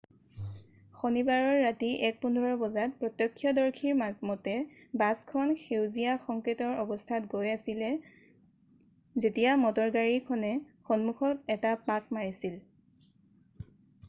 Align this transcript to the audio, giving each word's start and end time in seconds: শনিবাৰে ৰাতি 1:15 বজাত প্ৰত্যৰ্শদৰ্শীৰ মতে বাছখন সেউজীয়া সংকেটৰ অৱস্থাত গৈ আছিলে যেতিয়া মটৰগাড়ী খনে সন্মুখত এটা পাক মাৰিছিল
শনিবাৰে 0.99 1.49
ৰাতি 1.63 1.89
1:15 2.07 2.53
বজাত 2.61 2.95
প্ৰত্যৰ্শদৰ্শীৰ 3.01 3.97
মতে 4.29 4.55
বাছখন 5.01 5.53
সেউজীয়া 5.65 6.15
সংকেটৰ 6.25 6.81
অৱস্থাত 6.85 7.29
গৈ 7.33 7.51
আছিলে 7.57 7.91
যেতিয়া 9.25 9.51
মটৰগাড়ী 9.65 10.17
খনে 10.31 10.51
সন্মুখত 10.89 11.53
এটা 11.57 11.75
পাক 11.91 12.09
মাৰিছিল 12.19 12.57